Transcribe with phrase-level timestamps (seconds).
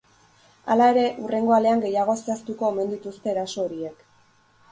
[0.75, 4.01] Hala ere, hurrengo alean gehiago zehaztuko omen dituzte eraso horiek.